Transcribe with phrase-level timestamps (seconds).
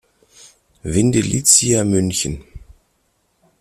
[0.83, 2.43] Vindelicia München".